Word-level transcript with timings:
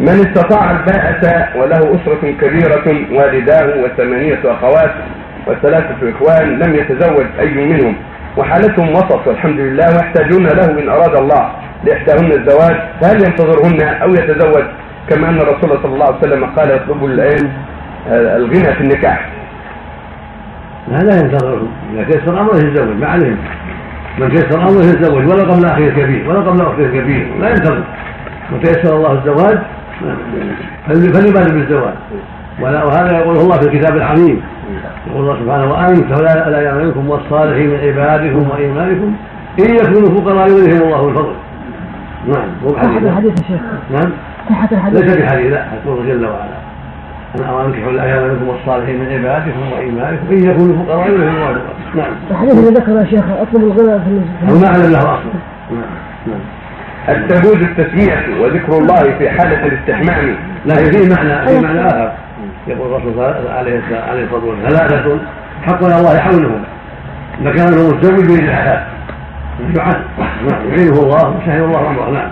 من 0.00 0.08
استطاع 0.08 0.70
الباءة 0.70 1.48
وله 1.58 1.78
أسرة 1.78 2.30
كبيرة 2.40 2.86
والداه 3.12 3.84
وثمانية 3.84 4.40
أخوات 4.44 4.92
وثلاثة 5.46 6.10
إخوان 6.10 6.58
لم 6.58 6.74
يتزوج 6.74 7.26
أي 7.40 7.54
منهم. 7.54 7.96
وحالتهم 8.36 8.90
وسط 8.90 9.26
والحمد 9.26 9.60
لله 9.60 9.86
ويحتاجون 9.86 10.46
له 10.46 10.80
إن 10.80 10.88
أراد 10.88 11.16
الله 11.16 11.50
لإحداهن 11.84 12.32
الزواج. 12.32 12.76
فهل 13.00 13.24
ينتظرهن 13.24 13.80
أو 14.02 14.10
يتزوج؟ 14.10 14.64
كما 15.08 15.28
أن 15.28 15.38
الرسول 15.38 15.78
صلى 15.82 15.94
الله 15.94 16.06
عليه 16.06 16.16
وسلم 16.16 16.44
قال 16.44 16.70
يطلب 16.70 17.04
الآن 17.04 17.50
الغنى 18.10 18.74
في 18.74 18.80
النكاح. 18.80 19.28
لا 20.88 20.98
لا 20.98 21.20
ينتظرهم 21.20 21.68
إذا 21.94 22.04
تيسر 22.04 22.40
أمره 22.40 22.56
يتزوج 22.56 22.96
ما 22.96 23.06
عليهم. 23.06 23.38
من 24.18 24.28
تيسر 24.28 24.62
أمره 24.62 24.84
يتزوج 24.84 25.26
ولا 25.26 25.42
قبل 25.42 25.66
أخيه 25.66 25.88
الكبير 25.88 26.30
ولا 26.30 26.40
قبل 26.40 26.60
أخته 26.60 26.82
الكبير 26.82 27.28
لا 27.40 27.48
ينتظر. 27.48 27.84
من 28.52 28.60
تيسر 28.60 28.96
الله 28.96 29.12
الزواج؟ 29.12 29.58
فليبادر 30.86 31.54
بالزواج. 31.54 31.94
وهذا 32.60 33.18
يقول 33.18 33.36
الله 33.36 33.58
في 33.58 33.66
الكتاب 33.66 33.96
العظيم 33.96 34.42
يقول 35.06 35.22
الله 35.22 35.36
سبحانه 35.44 35.72
وأنت 35.72 36.20
لا 36.50 36.60
يعلمكم 36.60 37.10
والصالحين 37.10 37.70
من 37.70 37.76
عبادكم 37.76 38.50
وإيمانكم 38.50 39.14
إن 39.58 39.74
يكونوا 39.74 40.20
فقراء 40.20 40.48
يغنيهم 40.48 40.82
الله 40.82 41.08
الفضل 41.08 41.32
نعم 42.26 42.48
مو 42.62 42.68
صحة 42.68 42.98
الحديث 42.98 43.30
يا 43.30 43.46
شيخ. 43.48 43.60
نعم. 43.90 44.12
صحة 44.48 44.68
الحديث. 44.72 45.00
ليس 45.00 45.16
بحديث 45.16 45.52
لا 45.52 45.66
يقول 45.84 46.06
جل 46.06 46.26
وعلا. 46.26 46.66
أنا 47.38 47.66
انكحوا 47.66 47.90
الأيام 47.90 48.28
منكم 48.28 48.48
والصالحين 48.48 49.00
من 49.00 49.06
عبادكم 49.12 49.72
وإيمانكم 49.72 50.26
إن 50.30 50.50
يكونوا 50.50 50.84
فقراء 50.84 51.08
يغنيهم 51.08 51.36
الله 51.36 51.50
الفضل 51.50 51.98
نعم. 51.98 52.12
الحديث 52.30 52.54
اللي 52.58 52.80
ذكر 52.80 52.92
يا 52.92 53.04
شيخ 53.04 53.24
أطلب 53.30 53.62
الغنى 53.62 54.00
في 54.04 54.20
هو 54.52 54.58
معنى 54.58 54.92
له 54.92 54.98
اصل 54.98 55.04
نعم 55.04 55.14
نعم 55.14 55.55
التجوز 57.08 57.56
التسمية 57.56 58.42
وذكر 58.42 58.72
الله 58.78 59.18
في 59.18 59.30
حالة 59.30 59.66
الاستحمام. 59.66 60.36
لا 60.64 60.74
في 60.74 61.08
معنى 61.08 61.46
في 61.48 61.60
معنى 61.60 61.86
آخر. 61.86 62.12
يقول 62.66 62.94
الرسول 62.94 63.24
عليه 63.48 63.80
عليه 64.08 64.24
الصلاة 64.24 64.44
والسلام 64.44 64.88
ثلاثة 64.88 65.18
حق 65.66 65.84
على 65.84 65.98
الله 65.98 66.16
يحولهم 66.16 66.64
مكانه 67.40 68.00
يعين 68.02 68.46
نعم. 69.74 69.94
يعينه 70.68 71.02
الله 71.02 71.28
ويسهل 71.28 71.62
الله 71.62 71.90
أمره. 71.90 72.10
نعم. 72.10 72.28